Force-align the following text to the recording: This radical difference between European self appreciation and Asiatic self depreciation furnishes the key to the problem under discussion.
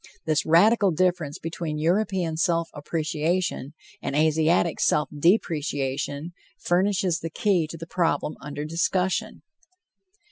This 0.25 0.47
radical 0.47 0.89
difference 0.89 1.37
between 1.37 1.77
European 1.77 2.35
self 2.35 2.71
appreciation 2.73 3.75
and 4.01 4.15
Asiatic 4.15 4.79
self 4.79 5.09
depreciation 5.15 6.31
furnishes 6.57 7.19
the 7.19 7.29
key 7.29 7.67
to 7.67 7.77
the 7.77 7.85
problem 7.85 8.35
under 8.41 8.65
discussion. 8.65 9.43